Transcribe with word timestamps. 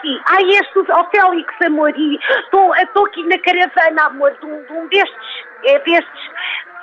Rosetti, 0.00 0.20
ai 0.26 0.42
este 0.50 0.92
ó 0.92 1.04
Félix, 1.10 1.54
amor, 1.62 1.92
estou 1.96 3.06
aqui 3.06 3.22
na 3.24 3.38
caravana, 3.38 4.06
amor, 4.06 4.32
de 4.40 4.46
um, 4.46 4.62
de 4.62 4.72
um 4.72 4.86
destes, 4.88 5.44
é 5.64 5.78
destes. 5.80 6.30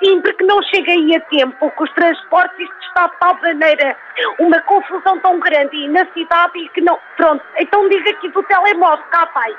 Sim, 0.02 0.20
porque 0.20 0.44
não 0.44 0.62
cheguei 0.62 1.16
a 1.16 1.20
tempo 1.22 1.70
com 1.72 1.84
os 1.84 1.92
transportes, 1.92 2.58
isto 2.60 2.76
está 2.82 3.08
de 3.08 3.18
tal 3.18 3.34
maneira, 3.40 3.96
uma 4.38 4.60
confusão 4.62 5.18
tão 5.18 5.40
grande 5.40 5.76
e 5.76 5.88
na 5.88 6.06
cidade 6.12 6.58
e 6.58 6.68
que 6.68 6.80
não. 6.80 6.98
Pronto, 7.16 7.44
então 7.56 7.88
diga 7.88 8.10
aqui 8.10 8.28
do 8.28 8.42
telemóvel, 8.44 9.04
cá 9.10 9.26
pai. 9.26 9.52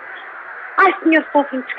Ai, 0.81 0.95
senhor 1.03 1.25
ouvintes, 1.33 1.75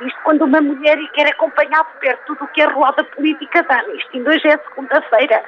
isto 0.00 0.20
quando 0.22 0.44
uma 0.44 0.60
mulher 0.60 0.96
e 0.96 1.08
quer 1.08 1.26
acompanhar 1.26 1.82
de 1.82 1.98
perto 1.98 2.24
tudo 2.26 2.44
o 2.44 2.48
que 2.48 2.62
a 2.62 2.68
roda 2.68 3.02
política 3.02 3.64
dá 3.64 3.82
nisto. 3.82 4.08
Ainda 4.14 4.30
hoje 4.30 4.46
é 4.46 4.56
segunda-feira 4.58 5.42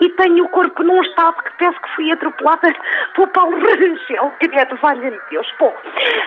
e 0.00 0.08
tenho 0.08 0.44
o 0.44 0.48
corpo 0.48 0.82
num 0.82 1.00
estado 1.02 1.36
que 1.44 1.52
penso 1.58 1.80
que 1.80 1.94
fui 1.94 2.10
atropelada 2.10 2.74
pelo 3.14 3.28
Paulo 3.28 3.56
Rangel, 3.62 4.32
credo, 4.40 4.76
valha-me 4.82 5.20
Deus. 5.30 5.46
Bom, 5.60 5.72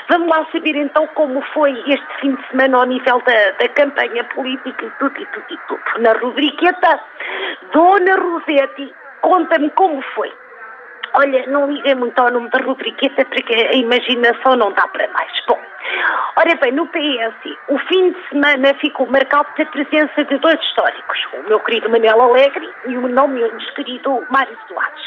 vamos 0.10 0.30
lá 0.30 0.48
saber 0.50 0.78
então 0.78 1.06
como 1.08 1.42
foi 1.54 1.74
este 1.88 2.20
fim 2.22 2.36
de 2.36 2.48
semana 2.52 2.78
ao 2.78 2.86
nível 2.86 3.22
da, 3.26 3.52
da 3.60 3.68
campanha 3.68 4.24
política 4.34 4.86
e 4.86 4.92
tudo 5.00 5.22
e 5.22 5.26
tudo 5.26 5.46
e 5.50 5.58
tudo. 5.68 5.82
Na 6.00 6.14
rubriqueta, 6.14 7.02
Dona 7.74 8.16
Rosetti, 8.16 8.94
conta-me 9.20 9.70
como 9.72 10.02
foi. 10.16 10.32
Olha, 11.16 11.46
não 11.48 11.70
liguei 11.70 11.96
muito 11.96 12.18
ao 12.18 12.32
nome 12.32 12.50
da 12.50 12.60
rubriqueta 12.60 13.26
porque 13.26 13.54
a 13.54 13.74
imaginação 13.74 14.56
não 14.56 14.72
dá 14.72 14.88
para 14.88 15.08
mais. 15.10 15.32
Bom, 15.48 15.67
ora 16.38 16.56
bem, 16.62 16.72
no 16.72 16.88
PS, 16.88 17.58
o 17.68 17.80
fim 17.80 18.12
de 18.12 18.30
semana 18.30 18.74
ficou 18.76 19.08
marcado 19.08 19.48
pela 19.56 19.70
presença 19.72 20.24
de 20.24 20.38
dois 20.38 20.60
históricos, 20.62 21.20
o 21.34 21.50
meu 21.50 21.60
querido 21.62 21.90
Manuel 21.90 22.22
Alegre 22.22 22.70
e 22.86 22.96
o 22.96 23.08
não 23.08 23.28
menos 23.28 23.70
querido 23.72 24.24
Mário 24.30 24.56
Soares. 24.68 25.02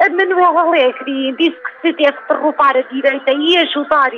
A 0.00 0.08
Manuel 0.08 0.56
Alegre 0.56 1.32
disse 1.32 1.60
que 1.60 1.88
se 1.88 1.92
deve 1.94 2.16
derrubar 2.28 2.76
a 2.76 2.82
direita 2.82 3.32
e 3.32 3.58
ajudar 3.58 4.12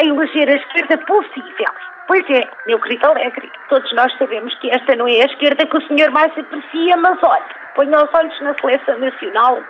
a 0.00 0.04
eleger 0.04 0.50
a 0.50 0.56
esquerda 0.56 0.98
possível. 0.98 1.72
Pois 2.08 2.28
é, 2.28 2.48
meu 2.66 2.80
querido 2.80 3.06
Alegre, 3.06 3.50
todos 3.68 3.90
nós 3.92 4.12
sabemos 4.18 4.52
que 4.58 4.70
esta 4.70 4.96
não 4.96 5.06
é 5.06 5.22
a 5.22 5.26
esquerda 5.26 5.64
que 5.64 5.76
o 5.76 5.86
senhor 5.86 6.10
mais 6.10 6.36
aprecia, 6.36 6.96
mas 6.96 7.18
olha, 7.22 7.65
ponha 7.76 8.02
os 8.02 8.12
olhos 8.12 8.40
na 8.40 8.54
seleção 8.54 8.98
nacional, 8.98 9.62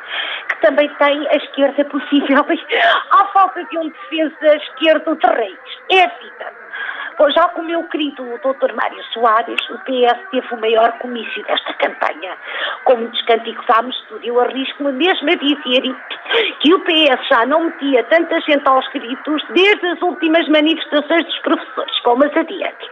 que 0.48 0.60
também 0.62 0.88
tem 0.94 1.28
a 1.28 1.36
esquerda 1.36 1.84
possível. 1.84 2.46
Há 3.10 3.24
falta 3.26 3.62
de 3.64 3.78
um 3.78 3.88
defesa 3.88 4.56
esquerdo 4.56 5.16
de 5.16 5.26
reis. 5.26 5.58
É 5.90 6.04
a 6.04 6.08
vida. 6.08 6.66
Pois 7.16 7.32
já 7.32 7.48
com 7.48 7.62
o 7.62 7.64
meu 7.64 7.82
querido 7.84 8.22
Dr. 8.22 8.74
Mário 8.74 9.02
Soares, 9.14 9.70
o 9.70 9.78
PS 9.78 10.20
teve 10.30 10.54
o 10.54 10.60
maior 10.60 10.92
comício 10.98 11.42
desta 11.46 11.72
campanha. 11.74 12.36
Como 12.84 13.02
muitos 13.02 13.22
cânticos 13.22 13.64
à 13.70 13.82
mistura, 13.82 14.20
eu 14.22 14.38
arrisco-me 14.38 14.92
mesmo 14.92 15.30
a 15.30 15.34
dizer 15.34 15.96
que 16.60 16.74
o 16.74 16.80
PS 16.80 17.28
já 17.28 17.46
não 17.46 17.64
metia 17.64 18.04
tanta 18.04 18.38
gente 18.42 18.68
aos 18.68 18.86
gritos 18.88 19.42
desde 19.50 19.86
as 19.86 20.02
últimas 20.02 20.46
manifestações 20.48 21.24
dos 21.24 21.38
professores. 21.38 22.00
Como 22.00 22.22
as 22.22 22.36
adiante. 22.36 22.90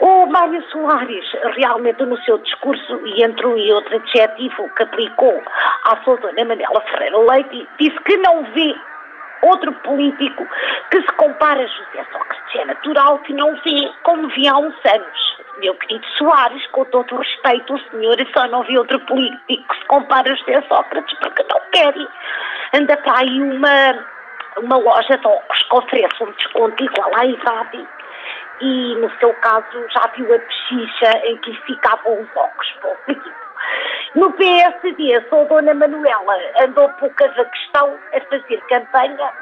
O 0.00 0.24
Mário 0.24 0.62
Soares, 0.70 1.26
realmente 1.56 2.02
no 2.06 2.16
seu 2.22 2.38
discurso, 2.38 3.06
e 3.06 3.22
entre 3.22 3.46
um 3.46 3.54
e 3.54 3.70
outro 3.70 3.96
adjetivo 3.96 4.66
que 4.74 4.82
aplicou 4.82 5.42
à 5.84 5.96
sua 6.02 6.16
dona 6.16 6.42
Manela 6.42 6.80
Ferreira 6.90 7.18
Leite, 7.18 7.68
disse 7.78 8.00
que 8.00 8.16
não 8.16 8.42
vê 8.54 8.74
outro 9.42 9.70
político 9.84 10.46
que 10.90 11.02
se 11.02 11.12
compara 11.18 11.62
a 11.62 11.66
José 11.66 12.06
Sócrates. 12.12 12.54
É 12.54 12.64
natural 12.64 13.18
que 13.18 13.34
não 13.34 13.54
vê 13.56 13.92
como 14.02 14.28
via 14.28 14.52
há 14.52 14.58
uns 14.58 14.74
anos. 14.86 15.36
Meu 15.58 15.74
querido 15.74 16.06
Soares, 16.16 16.66
com 16.68 16.86
todo 16.86 17.14
o 17.14 17.18
respeito, 17.18 17.74
o 17.74 17.90
senhor 17.90 18.16
só 18.34 18.46
não 18.48 18.62
vê 18.62 18.78
outro 18.78 18.98
político 19.00 19.42
que 19.46 19.78
se 19.78 19.84
compara 19.84 20.32
a 20.32 20.34
José 20.34 20.62
Sócrates 20.66 21.18
porque 21.18 21.44
não 21.52 21.60
quer. 21.72 21.94
Anda 22.72 22.96
para 22.96 23.18
aí 23.18 23.42
uma, 23.42 24.06
uma 24.62 24.78
loja 24.78 25.18
de 25.18 25.26
óculos 25.26 25.62
que 25.62 25.76
oferece 25.76 26.24
um 26.24 26.32
desconto 26.32 26.82
igual 26.82 27.10
à 27.16 27.26
idade 27.26 27.86
e, 28.60 28.94
no 28.96 29.10
seu 29.18 29.32
caso, 29.34 29.86
já 29.90 30.06
viu 30.16 30.34
a 30.34 30.38
pechicha 30.38 31.18
em 31.24 31.36
que 31.38 31.54
ficavam 31.66 32.20
os 32.20 32.28
óculos. 32.36 32.74
Bom, 32.82 32.96
no 34.14 34.32
PSD, 34.32 35.24
sou 35.28 35.46
Dona 35.46 35.74
Manuela, 35.74 36.36
andou 36.60 36.88
poucas 36.94 37.38
a 37.38 37.44
questão 37.44 37.98
a 38.14 38.20
fazer 38.22 38.60
campanha 38.68 39.32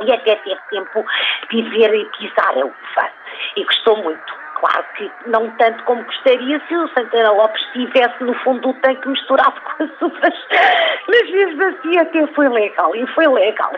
e 0.00 0.12
até 0.12 0.36
teve 0.36 0.60
tempo 0.70 1.04
de 1.50 1.62
ver 1.62 1.94
e 1.94 2.04
pisar 2.16 2.52
a 2.56 2.64
uva. 2.64 3.10
E 3.56 3.64
gostou 3.64 3.96
muito. 3.98 4.42
Claro 4.54 4.84
que 4.96 5.10
não 5.26 5.50
tanto 5.56 5.82
como 5.84 6.04
gostaria 6.04 6.60
se 6.68 6.76
o 6.76 6.88
Santana 6.90 7.32
Lopes 7.32 7.60
estivesse 7.66 8.22
no 8.22 8.32
fundo 8.44 8.60
do 8.60 8.80
tanque 8.80 9.08
misturado 9.08 9.60
com 9.62 9.82
as 9.82 10.02
uvas. 10.02 10.34
Mas 11.08 11.30
mesmo 11.30 11.62
assim 11.62 11.98
até 11.98 12.26
foi 12.28 12.48
legal, 12.48 12.94
e 12.94 13.06
foi 13.08 13.26
legal. 13.26 13.72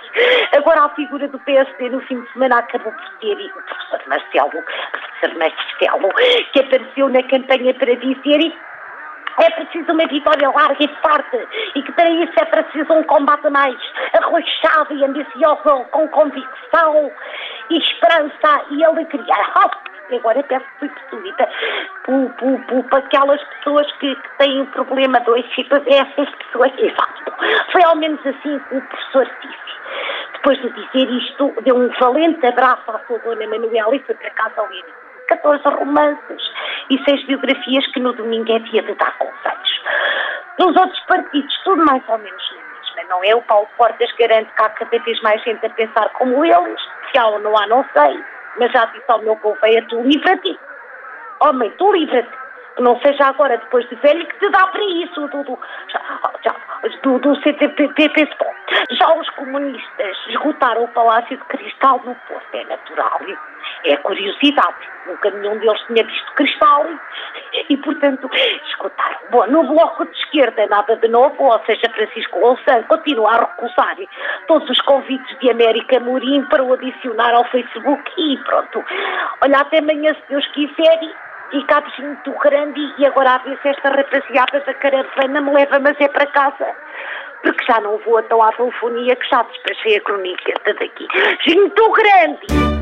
Agora 0.57 0.85
a 0.85 0.89
figura 0.91 1.27
do 1.29 1.39
PSD 1.41 1.91
no 1.91 2.01
fim 2.03 2.21
de 2.21 2.33
semana 2.33 2.59
acabou 2.59 2.93
por 2.93 3.09
ter 3.21 3.35
o 3.35 3.63
professor 3.63 4.09
Marcelo, 4.09 4.51
professor 4.51 5.39
Marcelo, 5.39 6.09
que 6.53 6.61
apareceu 6.61 7.09
na 7.09 7.23
campanha 7.23 7.75
para 7.75 7.95
dizer 7.97 8.53
é 9.39 9.51
preciso 9.51 9.93
uma 9.93 10.07
vitória 10.07 10.49
larga 10.51 10.85
e 10.85 10.89
forte 11.03 11.49
e 11.75 11.83
que 11.83 11.93
para 11.93 12.09
isso 12.09 12.33
é 12.37 12.45
preciso 12.45 12.93
um 12.93 13.03
combate 13.05 13.49
mais 13.51 13.77
arrochado 14.13 14.95
e 14.95 15.05
ambicioso, 15.05 15.85
com 15.91 16.07
convicção 16.09 17.11
e 17.71 17.79
esperança 17.79 18.65
e 18.71 18.85
alegria. 18.85 19.35
Oh, 20.11 20.17
agora 20.17 20.43
que 20.43 20.61
fui 20.79 20.89
possuída 20.89 21.49
por, 22.05 22.31
por, 22.35 22.61
por, 22.67 22.85
por, 22.85 22.99
aquelas 22.99 23.43
pessoas 23.45 23.91
que, 23.99 24.15
que 24.15 24.39
têm 24.39 24.61
o 24.61 24.67
problema 24.67 25.21
do 25.21 25.43
chipas, 25.55 25.83
essas 25.87 26.29
pessoas, 26.31 26.73
exato. 26.79 27.33
Foi 27.73 27.83
ao 27.83 27.97
menos 27.97 28.21
assim 28.27 28.59
que 28.59 28.77
o 28.77 28.83
professor 28.83 29.31
disse. 29.41 29.75
Depois 30.35 30.61
de 30.61 30.69
dizer 30.71 31.11
isto, 31.11 31.55
deu 31.63 31.77
um 31.77 31.89
valente 31.99 32.47
abraço 32.47 32.91
à 32.91 32.99
sua 33.07 33.19
dona 33.19 33.47
Manuela 33.47 33.97
e 33.97 34.01
foi 34.01 34.15
para 34.15 34.31
casa 34.31 34.63
ler 34.63 34.85
14 35.29 35.63
romances 35.69 36.53
e 36.91 37.03
seis 37.05 37.25
biografias 37.27 37.87
que 37.89 38.01
no 38.01 38.13
domingo 38.13 38.53
é 38.53 38.59
dia 38.59 38.83
de 38.83 38.95
dar 38.95 39.17
conselhos. 39.17 39.83
Nos 40.59 40.77
outros 40.77 41.01
partidos, 41.07 41.61
tudo 41.65 41.85
mais 41.85 42.03
ou 42.09 42.19
menos 42.19 42.53
na 42.53 43.03
mesma, 43.03 43.09
não 43.09 43.25
é? 43.25 43.35
O 43.35 43.43
Paulo 43.43 43.69
Portas 43.77 44.13
garante 44.19 44.53
que 44.55 44.63
há 44.63 44.69
cada 44.69 44.99
vez 44.99 45.21
mais 45.23 45.43
gente 45.43 45.65
a 45.65 45.71
pensar 45.71 46.11
como 46.11 46.45
eles, 46.45 46.81
se 47.11 47.19
há 47.19 47.27
ou 47.27 47.41
não 47.41 47.57
há, 47.57 47.67
não 47.67 47.85
sei, 47.93 48.23
mas 48.59 48.73
já 48.73 48.85
disse 48.87 49.05
ao 49.09 49.23
meu 49.23 49.37
conveia, 49.37 49.85
tu 49.89 50.01
livra-te. 50.03 50.59
Homem, 51.41 51.71
tu 51.79 51.93
livra-te. 51.93 52.45
Que 52.77 52.83
não 52.83 52.99
seja 53.01 53.27
agora, 53.27 53.57
depois 53.57 53.89
de 53.89 53.95
velho, 53.97 54.27
que 54.27 54.39
te 54.41 54.51
dá 54.51 54.67
para 54.67 54.85
isso, 54.85 55.29
do, 55.29 55.45
do, 55.45 55.59
já, 55.93 56.01
já, 56.43 56.57
do, 57.03 57.19
do 57.21 57.37
CTPP. 57.37 58.09
Já 58.99 59.13
os 59.15 59.29
comunistas 59.31 60.17
esgotaram 60.29 60.85
o 60.85 60.89
Palácio 60.89 61.37
de 61.37 61.45
Cristal 61.45 62.01
no 62.05 62.15
Porto, 62.15 62.55
é 62.55 62.65
natural. 62.65 63.21
É 63.85 63.97
curiosidade. 63.97 64.89
Nunca 65.07 65.31
nenhum 65.31 65.59
deles 65.59 65.81
tinha 65.87 66.05
visto 66.05 66.33
cristal 66.35 66.87
e, 67.69 67.77
portanto, 67.79 68.31
escutaram. 68.69 69.19
Bom, 69.31 69.47
no 69.49 69.65
bloco 69.65 70.05
de 70.05 70.17
esquerda 70.19 70.67
nada 70.67 70.97
de 70.97 71.09
novo, 71.09 71.45
ou 71.45 71.61
seja, 71.67 71.89
Francisco 71.95 72.39
Louçã 72.39 72.83
continua 72.85 73.31
a 73.33 73.39
recusar 73.41 73.97
todos 74.47 74.69
os 74.69 74.81
convites 74.83 75.39
de 75.41 75.51
América 75.51 75.99
Mourinho 76.01 76.49
para 76.49 76.63
o 76.63 76.73
adicionar 76.73 77.35
ao 77.35 77.45
Facebook 77.47 78.13
e 78.17 78.37
pronto. 78.45 78.85
Olha, 79.43 79.59
até 79.59 79.79
amanhã, 79.79 80.15
se 80.15 80.23
Deus 80.29 80.47
quiser, 80.49 81.01
e 81.53 81.63
cá 81.65 81.83
muito 81.99 82.33
grande 82.39 82.95
e 82.99 83.07
agora 83.07 83.35
a 83.35 83.39
ver 83.39 83.59
se 83.61 83.69
esta 83.69 83.91
rapaziada 83.91 84.61
da 84.61 84.75
caravana 84.75 85.41
me 85.41 85.53
leva, 85.53 85.79
mas 85.79 86.01
é 86.01 86.09
para 86.09 86.27
casa 86.27 86.75
porque 87.45 87.65
já 87.71 87.81
não 87.81 87.99
vou 87.99 88.17
até 88.17 88.35
à 88.35 88.53
telefonia 88.53 89.15
que 89.15 89.29
já 89.29 89.43
despachei 89.43 89.97
a 89.97 90.01
crónica 90.01 90.53
daqui. 90.65 91.07
Muito 91.55 91.93
grande! 91.93 92.74